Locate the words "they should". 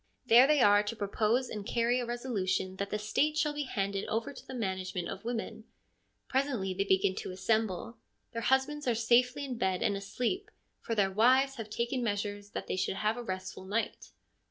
12.65-12.95